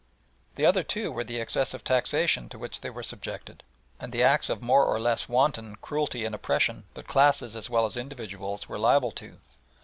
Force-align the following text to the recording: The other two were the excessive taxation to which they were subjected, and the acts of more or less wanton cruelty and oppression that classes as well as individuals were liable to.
The 0.55 0.65
other 0.65 0.81
two 0.81 1.11
were 1.11 1.23
the 1.23 1.39
excessive 1.39 1.83
taxation 1.83 2.49
to 2.49 2.57
which 2.57 2.81
they 2.81 2.89
were 2.89 3.03
subjected, 3.03 3.61
and 3.99 4.11
the 4.11 4.23
acts 4.23 4.49
of 4.49 4.59
more 4.59 4.83
or 4.83 4.99
less 4.99 5.29
wanton 5.29 5.75
cruelty 5.75 6.25
and 6.25 6.33
oppression 6.33 6.85
that 6.95 7.05
classes 7.05 7.55
as 7.55 7.69
well 7.69 7.85
as 7.85 7.95
individuals 7.97 8.67
were 8.67 8.79
liable 8.79 9.11
to. 9.11 9.37